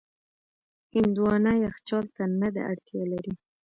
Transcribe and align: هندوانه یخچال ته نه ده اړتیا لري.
هندوانه 0.93 1.51
یخچال 1.65 2.05
ته 2.15 2.23
نه 2.41 2.49
ده 2.53 2.61
اړتیا 2.71 3.03
لري. 3.11 3.33